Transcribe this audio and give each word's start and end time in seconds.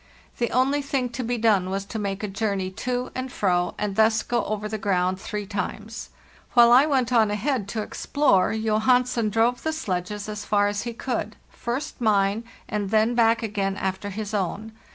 The 0.39 0.49
only 0.49 0.81
thing 0.81 1.09
to 1.09 1.23
be 1.23 1.37
done 1.37 1.69
was 1.69 1.85
to 1.85 1.99
make 1.99 2.23
a 2.23 2.27
journey 2.27 2.71
to 2.71 3.11
and 3.13 3.31
fro, 3.31 3.75
and 3.77 3.95
thus 3.95 4.23
go 4.23 4.43
over 4.45 4.67
the 4.67 4.79
ground 4.79 5.21
three 5.21 5.45
times. 5.45 6.09
While 6.53 6.71
I 6.71 6.87
went 6.87 7.13
on 7.13 7.29
ahead 7.29 7.67
to 7.67 7.83
explore, 7.83 8.51
Johansen 8.51 9.29
drove 9.29 9.61
the 9.61 9.71
sledges 9.71 10.27
as 10.27 10.43
far 10.43 10.67
as 10.67 10.81
he 10.89 10.93
could; 10.93 11.35
first 11.51 12.01
mine, 12.01 12.43
and 12.67 12.89
then 12.89 13.13
back 13.13 13.43
again 13.43 13.77
after 13.77 14.09
his 14.09 14.33
own. 14.33 14.71